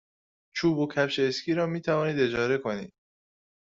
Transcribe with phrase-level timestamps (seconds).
[0.53, 2.93] چوب و کفش اسکی را می توانید اجاره کنید.